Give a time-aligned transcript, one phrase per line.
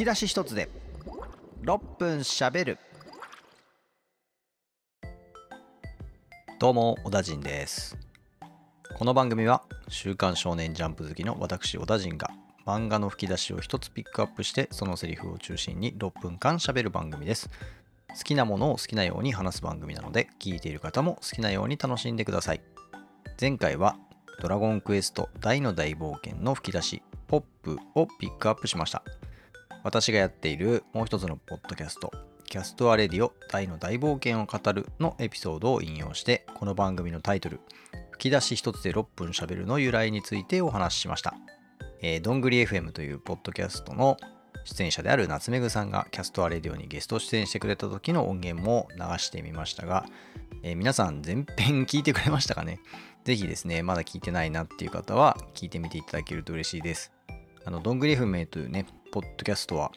[0.00, 0.70] き出し一つで
[1.62, 2.78] 6分しゃべる。
[6.58, 7.98] どうも小田陣です。
[8.94, 12.30] この番組は「週刊少年ジャンプ」好きの私小田陣が
[12.64, 17.50] 漫画の吹き出しを一つピックアップしてそのセリフを中心に6分間しゃべる番組です。
[18.08, 22.62] 好きなものを好きなように話す番組なので聞いている方も好きなように楽しんでください。
[23.38, 23.98] 前回は
[24.40, 29.02] ドラゴンクエスト大の大冒険の吹き出しポップをピックアップしました。
[29.82, 32.12] 私がやっているもう一つのポッドキャスト
[32.44, 37.60] キャストアレディオ大の大冒険を語るのエピソードを引用してこの番組のタイトル
[38.10, 41.34] 吹き出し一つで6分喋るの由来についてお話ししました、
[42.02, 44.16] えー、どんぐり FM というポッドキャストの
[44.64, 50.04] 出演者である夏目ぐさんがキャストアレディオにゲスト出演してくれた時の音源も流してみましたが、
[50.62, 52.80] えー、皆さん全編聞いてくれましたかね？
[53.24, 57.12] ぜひですね、まだ聞いてないなっていう方は聞いてみていただけると嬉しいです。
[57.66, 59.90] あの、どんぐり FM というね、ポッドキャストは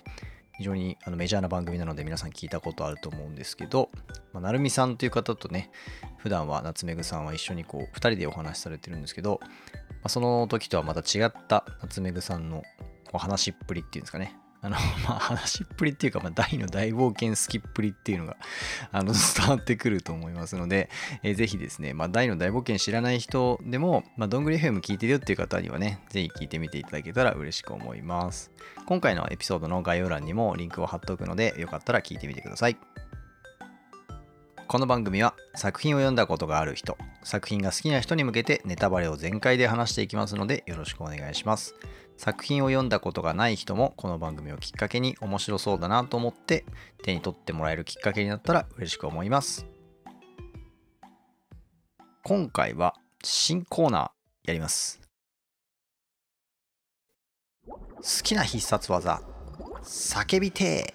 [0.57, 3.89] 非常にあのメジャーな番組なので皆さん聞いたことあると思うんですけど、
[4.33, 5.71] まあ、なるみさんという方とね、
[6.17, 9.47] 普段は夏目ぐさんは一緒にこう、2人でお話しされてるんですけど、ま
[10.03, 12.63] あ、その時とはまた違った夏目ぐさんの
[13.13, 18.37] 話っぷりっていうんですかね、あの、 まあ、話っぷりっていうか、まあ、大の大冒険好きっぷりっていうのが、
[18.91, 20.89] あの、 伝わってくると思いますので、
[21.21, 28.51] えー、ぜひですね、まあ、大の大冒険知らない人でも、まあ、どんぐり FM 聞いてるよっていう方にはね、ぜひ聞いてみていただけたら嬉しく思います。
[28.85, 32.77] 今回のエピソードの概要欄にもリンクを貼っておくので、よかったら聞いてみてください。
[34.65, 41.75] この番組は作品を読んだことがある人、作品が好きな人に向けてネタバレを全開で話していきますのでよろしくお願いします。
[42.17, 46.65] 作品を読んだことがない人もこの番組をきっかけに面白そうだなと思って
[47.03, 49.65] 手に取ってもらえるきっかけになったら嬉しく思います。
[52.23, 55.01] 今回は新コーナーやります。
[57.67, 57.73] 好
[58.23, 59.21] きな必殺技
[59.81, 60.93] 叫びて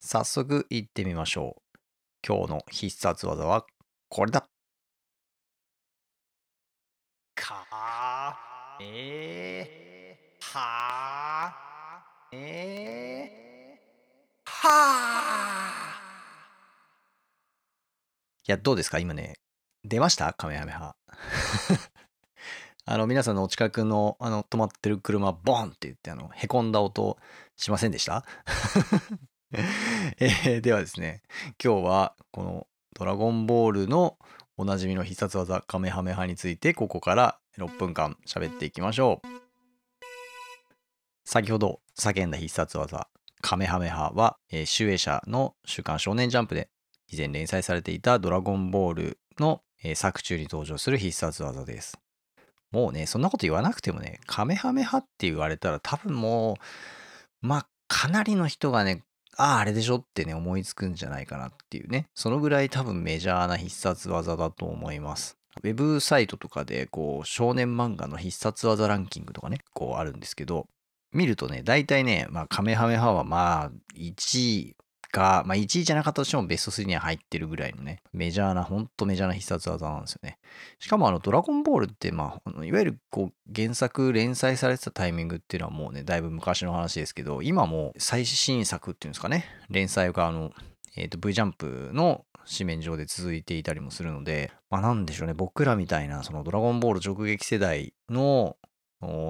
[0.00, 1.78] 早速行ってみましょう。
[2.26, 3.64] 今日の必殺技は
[4.08, 4.46] これだ。
[7.34, 7.66] か
[8.80, 11.54] えー、は
[12.32, 15.96] えー、はー。
[18.48, 18.98] いや、どうですか？
[18.98, 19.34] 今ね、
[19.84, 20.32] 出ました？
[20.34, 20.94] カメハメハ。
[22.84, 27.18] あの、皆さんのお近くの、あの、止まってる車、ボンって言って、あの、へこんだ音
[27.56, 28.24] しませんでした？
[30.18, 31.22] えー、ではですね、
[31.62, 34.18] 今日は、この、ドラゴンボールの
[34.56, 39.28] おなじみの必殺技、カメハメハについて、ここから6分間喋っていきましょう。
[41.24, 43.08] 先ほど叫んだ必殺技、
[43.40, 46.68] カメハメハは、えー、集英社の週刊少年ジャンプで
[47.08, 51.98] 以前連載されていたドラゴンボールの、えー、作中に登場する必殺技です。
[52.70, 56.58] もうね、そんなこと言わなくてもね、カメハメハって言われたら多分も
[57.42, 59.02] う、まあ、かなりの人がね、
[59.36, 65.38] ああ、あれでしょってね、思いつくんじゃないかなっていうね、そのぐらい多分メジャーな必殺技だと思います。
[65.62, 70.66] ウェブサイトとかで、こう、少年漫画の必殺技ランキングとかね、こうあるんですけど、
[71.12, 74.76] 見るとね、大体ね、まあ、カメハメハはまあ、1位
[75.16, 80.38] か、まあ、1位じゃなかったとしてもベスト3には入ってるぐらいのね、メジャーな、ほんとメジャーな必殺技なんですよね。
[80.78, 90.52] しかもあの、ドラゴンボールって、まあ、いわゆるこう、原作連載されてたタイミングっていうのはもうね、だいぶ昔の話ですけど、今も最新作っていうんですかね、連載があの、
[90.96, 98.56] え、ー、と、V ジャンプの紙面上で続いていたりもするので、まあなんでしょうね、僕らみたいな、そのドラゴンボール直撃世代の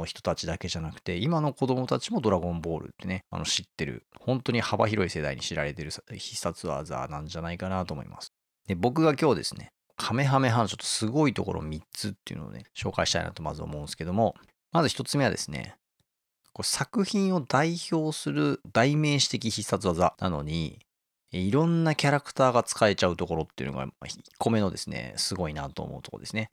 [0.05, 8.33] 人たちだけじゃなくて、今の子供たちもドラゴンボールってね、あの知ってる、本当に幅広い世代に知られてる必殺技なんじゃないかなと思います。
[8.69, 14.35] で、僕が今日ですね、カメハメハのちょっとすごいところ3つっていうのをね、紹介したいなとまず思うんですけども、
[14.73, 15.77] まず1つ目はですね、
[16.53, 20.79] これ作品を代表する代名詞的必殺技なのに、
[21.37, 23.91] いろんなキャラクターが使えちゃうところっていうのが、1
[24.39, 26.51] 個目のですね、すごいなと思うところですね。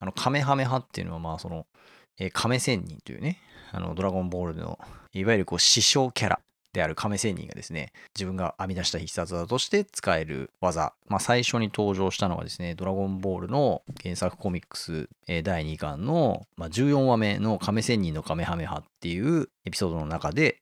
[0.00, 1.66] あの、カメハメハっていうのは、まあ、その、
[2.18, 3.40] え亀仙人というね、
[3.72, 4.78] あの、ドラゴンボールの、
[5.12, 6.40] いわゆるこう、師匠キャラ
[6.72, 10.92] である亀仙人がですね、自分が編み出した必殺技として使える技。
[11.06, 20.60] まあ、最初に登場したのはですね、ドラゴンボールの原作コミックス、え第2巻の、まあ、14話目の亀仙人のカメハメハっていうエピソードの中で、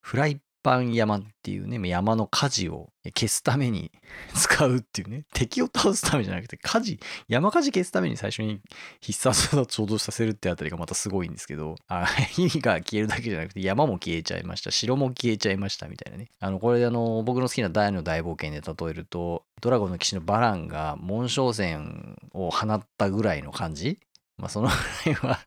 [0.00, 3.90] フライ般山っていうね、山の火事を消すために
[4.34, 8.60] 使うっていうね、敵を倒すためじゃなくて、火事、山火事消すために最初に
[9.00, 16.30] 必殺技を頂上させるってあたりがまたすごいんですけど、あ 火が消えるだけじゃなくて、山も消えちゃいました、城も消えちゃいましたみたいなね。
[16.40, 23.98] あの、これあの、僕の好きな大の大冒険で例えると、ドラゴンの騎士のバランが紋章線を放ったぐらいの感じ
[24.40, 24.74] まあ、そのぐ
[25.10, 25.40] らいは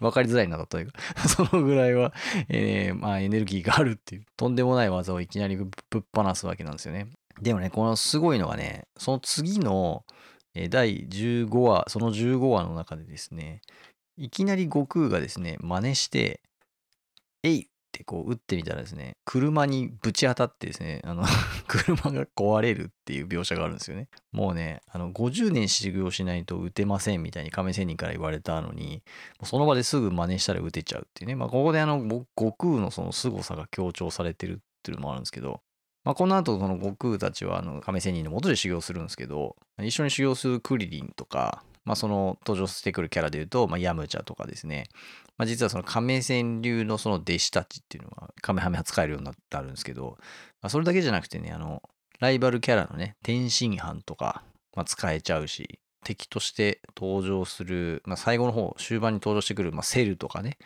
[0.00, 0.92] 分かりづらいな、例えば。
[1.28, 2.12] そのぐらいは、
[2.48, 5.64] えー、まあエネルギーがあるっていう、とんでもない技をいきなりぶ
[5.98, 7.08] っ放すわけなんですよね。
[7.40, 10.04] でもね、このすごいのがね、その次の、
[10.54, 13.60] え第15話、その15話の中でですね、
[14.16, 16.40] いきなり悟空がですね、真似して、
[17.42, 21.24] えいってこう撃ってみたらですね、車にぶち当たってですね、あの
[21.66, 24.08] 車が壊れるっていう描写があるんですよね。
[24.32, 29.02] もうね、あの50年修行しないと撃てませんみたいに亀仙人から言われたのに、
[29.42, 35.62] その場ですぐ真似したら撃てちゃうっていうね、まあここであの悟空のその凄さが強調されてるっていうのもあるんですけど、
[36.04, 44.84] まあ、この後その悟空たちはあの亀仙人の元で修行するんですけど一緒に修行するクリリンとか、まあ、その登場してくるキャラでいうと、まあ、ヤムチャとかですね、
[45.38, 50.18] まあ、実はその亀仙流のその弟子たちっていうのはカメハメハ使えるようになってあるんですけど、
[50.60, 51.82] まあ、それだけじゃなくてねあの
[52.18, 54.42] ライバルキャラのね天津飯とか、
[54.74, 60.58] まあ、使えちゃうし敵として登場する、まあ、最後の方終盤に登場してくる、まあ、セルとかね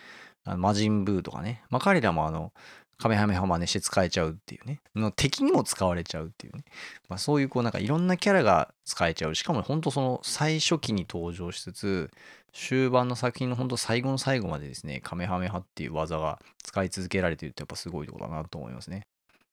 [0.44, 2.52] あの魔人ブーとかね、まあ、彼らもあの
[3.00, 4.80] カメハメハ真似して使えちゃうっていうね。
[4.94, 6.64] の敵にも使われちゃうっていうね。
[7.08, 9.34] まあ、そういうこうなんかいろんなキャラが使えちゃう。
[9.34, 12.10] しかも本当その最初期に登場しつつ、
[12.52, 19.06] 終盤の作品の本当最後の最後までですね、カメハメハっていう技が使い続けられてるってやっぱすごいとこだなと思いますね。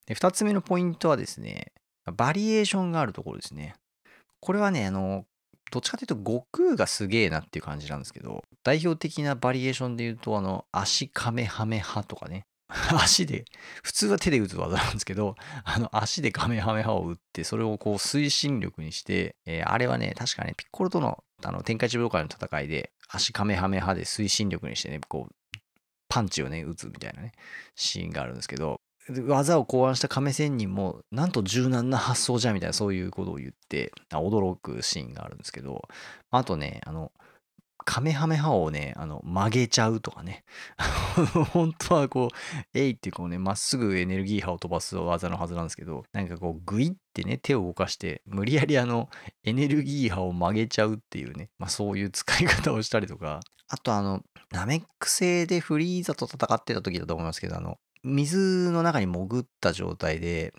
[0.04, 1.72] で、二つ目のポイントはですね、
[2.16, 3.74] バリエーションがあるところですね。
[4.40, 5.24] これはね、あの、
[5.70, 12.46] どっちかというと悟空がすげえなっていう感じなんですけど、代表的なバリエーションで言うと、あの、足カメハメハとかね、
[12.92, 13.44] 足で、
[13.82, 25.34] 普通は手で打つ技なんですけど、あの足でカメハメハを打って、それをこう推進力にして、えー、あれはね、確かね、ピッコロとのあの天下一武道会の戦いで、足カメハメハで推進力にしてね、こう、
[26.08, 27.32] パンチをね、打つみたいなね、
[27.74, 28.80] シーンがあるんですけど、
[29.26, 35.88] 技を考案した亀仙人も、なんと柔軟な発想じゃみたいな、そういうことを言って、驚くシーンがあるんですけど、
[36.30, 37.12] あとね、あの、
[37.90, 40.44] カメハメハをね、あの、曲げちゃうとかね。
[41.54, 42.36] 本当はこう、
[42.74, 49.08] えいってこうね、まっすぐエネルギー波を飛ばす技のはずなんですけど、なんかこう、グイってね、手を動かして、無理やりあの、
[49.42, 60.52] エネルギー波を曲げちゃうっていうね、まあそういう使い方をしたりとか、あとあの、ナメック星でフリーザと戦ってた時だと思いますけど、あの、水の中に潜った状態で、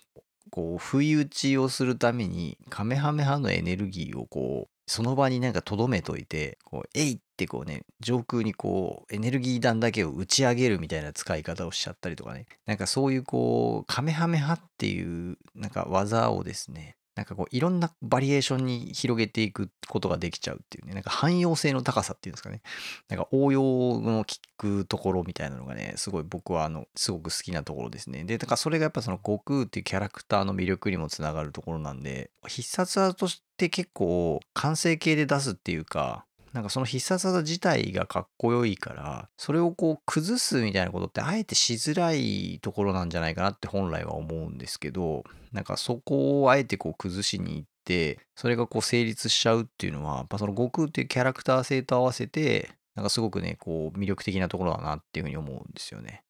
[0.50, 12.48] こう、不意打ちをするために、カメハメハのエネルギーをこう、その場になんかとどめといて、こう、えいってこうね、上空にこう、エネルギー弾だけを打ち上げるみたいな使い方をしちゃったりとかね。
[12.66, 22.62] なんかそういうこう、カメハメハっていうなんか技をですね、なんかこういろんなバリエーションに広げていくことができちゃうっていうね、なんか汎用性の高さっていうんですかね、
[23.10, 23.62] なんか応用
[24.00, 28.24] の効くところみたいなのがね、すごい僕はあの、すごく好きなところですね。
[28.24, 56.24] で、だからそれがやっぱその悟空っていうキャラクターの魅力にもつながるところなんで、必殺技として結構完成形で出すっていうか、なんかその必殺技自体がかっこよいから、それをこう崩すみたいなことってあえてしづらいところなんじゃないかなって本来は思うんですけど、なんかそこをあえてこう崩しに行って、それがこう成立しちゃうっていうのは、やっぱその悟空っていうキャラクター性と合わせて、なんかすごくね、こう魅力的なところだなっていうふうに思うんですよね。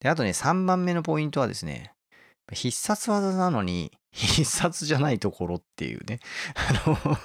[0.00, 1.92] で、あとね、3番目のポイントはですね、
[2.52, 6.20] 必殺技なのに必殺じゃないところっていうね。
[6.54, 7.18] あの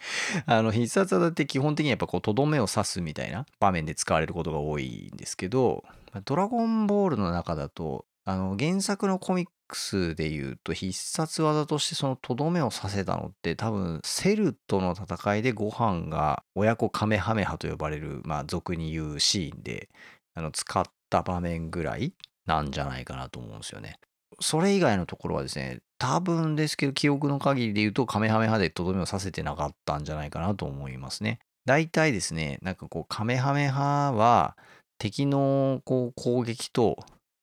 [0.46, 5.84] あの必殺技って基本的にやっぱこうとどめを刺すみたいな場面で使われることが多いんですけど、
[6.24, 19.88] ドラゴンボールの中だと、あの原作のコミックスで言うと必殺技としてそのとどめを刺せたのって多分セルとの戦いでご飯が親子カメハメハと呼ばれる、まあ俗に言うシーンで
[20.34, 22.12] あの使った場面ぐらい
[22.46, 23.96] なんじゃないかなと思うんですよね。
[24.40, 31.40] それ以外のところはですね、多分ですけど、記憶の限りで言うと、カメハメハでとどめをさせてなかったんじゃないかなと思いますね。
[31.66, 34.56] 大体ですね、なんかこう、カメハメハは、
[34.98, 36.96] 敵のこう攻撃と、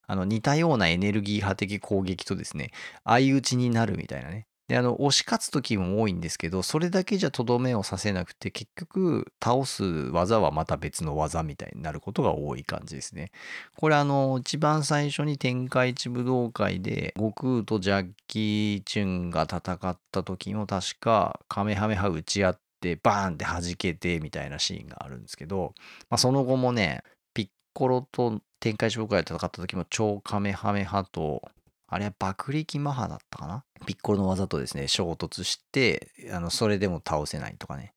[0.08, 2.72] あの似たようなエネルギー派的攻撃とですね、
[3.04, 4.48] 相打ちになるみたいなね。
[4.68, 13.32] で、あの、押し勝つ時も多いんですけど、それだけじゃとどめをさせなくて、結局、倒す技はまた別の技みたいになることが多い感じですね。
[13.78, 25.76] これ、あの、一番最初に天下一武道会で、悟空とジャッキー・チュンが戦った時も、確か、カメハメハ打ち合って、バーンって弾けて、みたいなシーンがあるんですけど、
[26.10, 31.42] まあ、その後もね、ピッコロと天下一武道会で戦った時も、超カメハメハと、
[31.88, 33.64] あれは爆力マハだったかな？
[33.86, 37.94] ピッコロの技とですね、衝突して、あの、それでも倒せないとかね。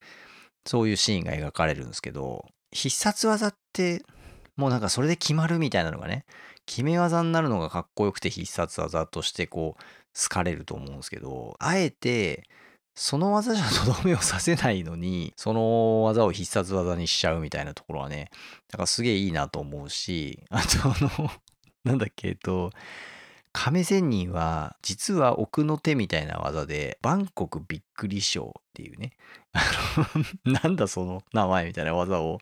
[0.66, 4.02] そういうシーンが描かれるんですけど、必殺技って、
[4.56, 6.24] もうなんかそれで決まるみたいなのがね、
[6.66, 9.82] 決め技になるのがかっこよくて必殺技としてこう、
[10.12, 12.48] 好かれると思うんですけど、あえて、
[12.94, 18.30] その技じゃとどめを刺せないのに、その技を必殺技にしちゃうみたいなところはね、
[18.68, 21.30] だからすげえいいなと思うし、あとあの、
[21.84, 22.70] なんだっけ、えっと、
[23.52, 29.12] 亀仙人は実は奥の手みたいな技でバンコクびっくりショーっていうね
[30.44, 32.38] なんだその名前みたいな技を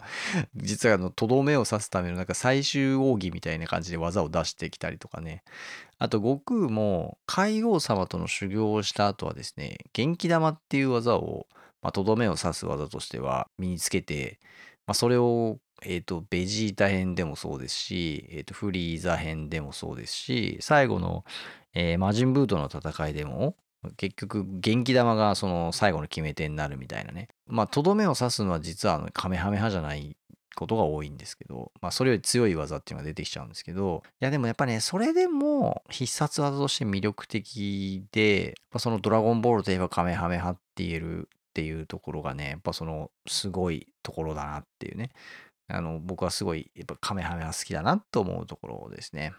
[0.55, 5.43] 実はあのとどめを刺すためのなんか最終奥義みたいな感じで技を出してきたりとかね。
[5.99, 11.49] あと悟空も海王様との修行をした後はですね元気玉っていう技を
[11.93, 14.39] とど、めを刺す技としては身につけて、
[14.87, 21.25] まあ、それをえっ、ー、と、ベジータ編でもそうですし、えっ、ー、と、フリーザ編でもそうですし、最後の、
[21.75, 23.57] えー、魔人ブートの戦いでも、
[23.97, 27.29] 結局、元気玉がその最後の決め手になるみたいなね。
[27.47, 30.17] まあ、とどめを刺すのは実はあのカメハメハじゃない
[30.57, 45.11] ことが多いんですけど、まあ、それより強い技っていうのが出てきちゃうんですけど、いや、でもやっぱね、それでも必殺技として魅力的で、まあそのドラゴンボールといえばカメハメハって言えるっていうところがね、やっぱそのすごいところだなっていうね。
[45.69, 49.33] あの、僕はすごい、やっぱカメハメは好きだなと思うところですね。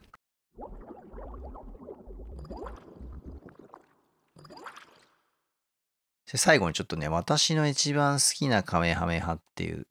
[6.37, 9.87] 最後にちょっとね、私の一番好きなカメハメハっていう、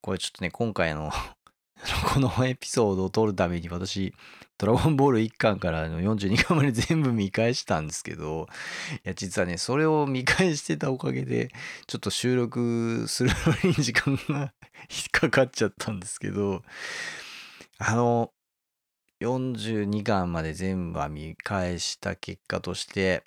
[0.00, 1.12] これちょっとね、今回の
[2.12, 4.12] このエピソードを撮るために私、
[4.62, 8.46] ドラゴンボール1巻からの42巻まで全部見返したんですけど、
[9.04, 11.50] いや、実はね、それを見返してたおかげで、
[11.88, 13.30] ちょっと収録する
[13.64, 14.54] のに時間が
[14.88, 16.62] 引っかかっちゃったんですけど、
[17.78, 18.30] あの、
[19.20, 23.24] 42巻まで全部は見返した結果として、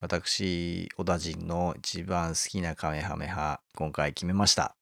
[0.00, 4.79] 私、小田人の一番好きなカメハメハ、今回決めました。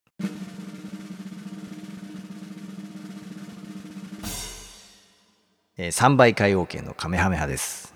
[5.81, 7.95] えー、3倍海王圏のカメハメハです。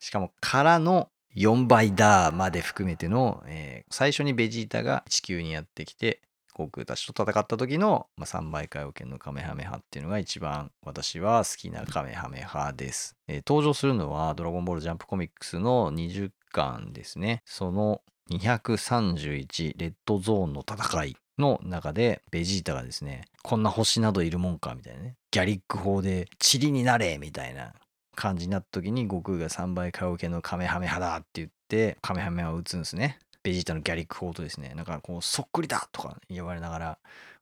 [0.00, 6.22] しかも、からの4倍だまで含めての、えー、最初にベジータが地球にやってきて、
[6.54, 13.14] 航空たちと戦った時の、まあ、3倍海王圏のカメハメハっていうのが一番私は好きなカメハメハです。
[13.28, 17.42] えー、登場するのはドラゴンボールジャンプコミックスの20巻ですね。
[17.44, 18.00] その
[18.30, 27.74] 231レッドゾーンの戦いの中でベジータがですね、こんな星などいるもんかみたいなね、ギャリック砲で塵になれみたいな
[28.14, 33.18] 感じになった時に悟空が3倍顔系のカメハメハだって言ってカメハメハを撃つんですね。
[33.42, 36.98] ベジータのギャリック砲とですね、なんかこうそっくりだとか言われながら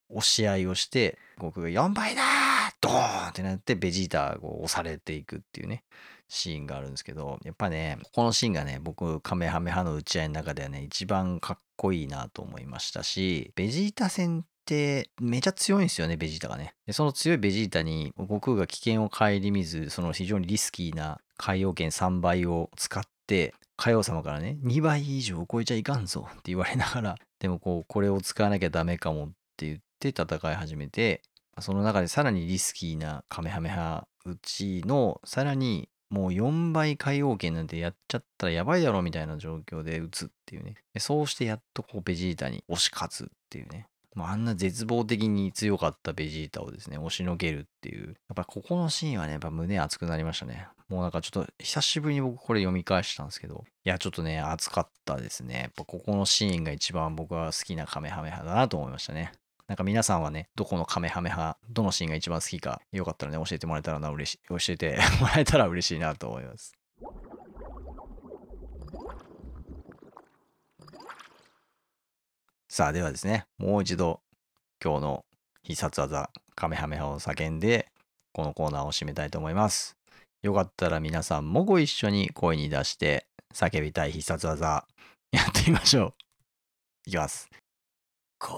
[0.09, 2.23] 押し合いをして悟空が4倍だ
[2.81, 5.85] ドーンってなってベジータが押されていくっていうね
[6.29, 16.75] シーンがあるんですけどやっぱねこのシーンがね僕カメハメハの打ち合いの中ではね一番かっこいいなと思いましたしベジータ戦ってめちゃ強いんですよね、ベジータがね。
[16.87, 31.23] でその強いベジータに悟空が危険を顧みず、その非常にリスキーな海洋圏3倍を使って、海王様からね、2倍以上超えちゃいかんぞって言われながら、でもこう、これを使わなきゃダメかもって言って戦い始めて、
[31.61, 40.77] その中でさらにリスキーなカメハメハうちの、さらにもう4倍海王圏なんてやっちゃったらやばいだろみたいな状況で打つっていうね。
[40.99, 43.89] そうしてやっとこうベジータに押し勝つっていうね。
[44.17, 48.07] あんな絶望的に強かったベジータをですね、押しのけるっていう。
[48.07, 50.69] やっぱここのシーンはね、やっぱ胸熱くなりましたね。
[50.89, 55.61] もうなんかちょっと久しぶりに僕これ読み返したんですけど、いや、ちょっとね、熱かったですね。
[55.63, 59.33] やっぱここのシーンが一番僕は好きなカメハメハだなと思いましたね。
[59.67, 66.75] なんか皆さんはね、どこのカメハメハ、どのシーンが一番好きか、よかったらね、教えてもらえたらな、嬉しい、教えてもらえたら嬉しいなと思います。
[72.75, 74.21] さあ、ではですね、もう一度、
[74.83, 75.25] 今日の
[75.63, 77.87] 必殺技、カメハメハを叫んで、
[78.33, 79.97] このコーナーを締めたいと思います。
[80.43, 84.89] よかったら皆さんもご一緒に声に出して叫びたい必殺技、
[85.31, 86.15] やってみましょう。
[87.07, 87.49] いきます。
[88.41, 88.51] か、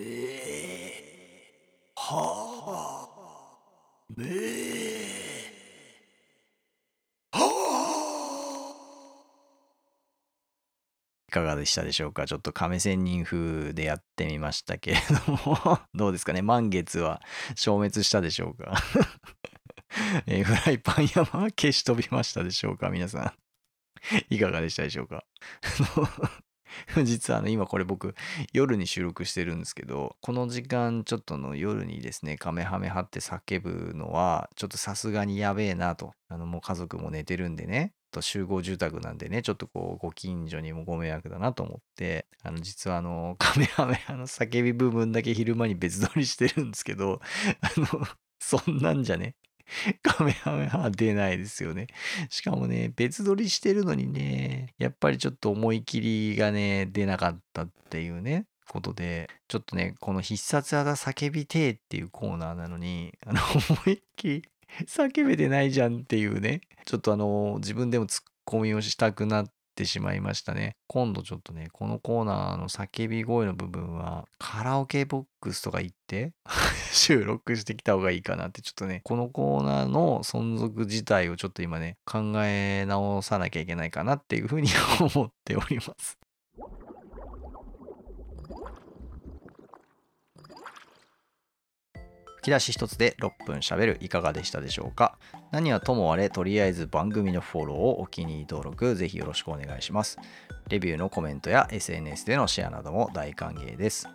[0.00, 3.08] え、は、
[4.16, 5.01] め、
[11.32, 12.26] かがでしたでしょうか？
[12.26, 15.80] ちょっと亀仙人風でやってみましたけれども。
[15.94, 16.42] どうですかね？
[16.42, 17.20] 満月は
[17.56, 18.74] 消滅したでしょうか？
[20.26, 22.90] えー、フライパン山は消し飛びましたでしょうか？
[22.90, 23.32] 皆さん。
[24.34, 25.24] いかがでしたでしょうか？
[27.04, 28.14] 実はあの今これ僕
[28.52, 36.14] 夜に収録してるんですけどこの時間ちょっとの夜にですねカメハメハって叫ぶのはちょっとさすがにやべえなと。
[36.28, 37.92] あのもう家族も寝てるんでね。
[38.12, 47.20] と集合住宅なんでね、ちょっとこう、ご近所にもご迷惑だなと思って、あの、実はあの、 カメハメハの叫び部分だけ昼間に別撮りしてるんですけど、
[47.60, 48.06] あの、
[48.38, 49.34] そんなんじゃね、
[50.02, 51.88] カメハメハ出ないですよね。
[52.28, 63.40] しかもね、別撮りしてるのにね、やっぱりちょっと思い切りがね、出なかったっていうね、ことで、ちょっとね、この必殺技叫びてっていうコーナーなのに、あの、
[63.70, 64.42] 思いっきり
[64.86, 70.76] 叫べてないじゃんっていうね、ちょっとあの、自分でもツッコミをしたくなってしまいましたね。
[70.86, 76.32] 今度ちょっとね、このコーナーの叫び声の部分は、カラオケボックスとか行って
[76.92, 84.68] 収録してきた方がいいかなって、ちょっとね、このコーナーの存続自体をちょっと今ね、考え直さなきゃいけないかなっていうふうに
[85.00, 86.18] 思っております。
[92.42, 95.16] 吹き出し一つで6分喋るいかがでしたでしょうか？
[95.52, 100.18] 何はともあれとりあえず番組のフォローをお気に入り登録ぜひよろしくお願いします。
[100.68, 104.08] レビューのコメントや SNS でのシェアなども大歓迎です。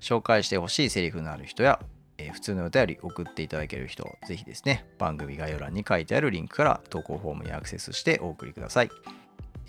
[0.00, 1.78] 紹介してほしいセリフのある人や、
[2.16, 8.90] えー、普通のお便り送っていただける人ぜひですね番組概要欄に書いてあるリンクから投稿フォームにアクセスしてお送りください。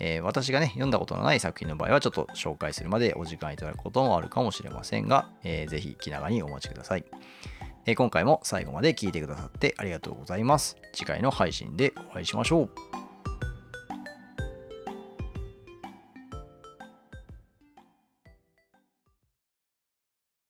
[0.00, 7.04] えー、私がね、読んだことのない作品の場合は、ちょっと紹介するまでお時間いただくこともあるかもしれませんが、えー、ぜひ気長にお待ちください。
[7.90, 10.76] え今回も最後まで聞いてくださってありがとうございます。
[10.92, 12.87] 次回の配信でお会いしましょう。